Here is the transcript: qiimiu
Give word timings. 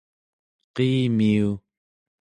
qiimiu 0.75 1.49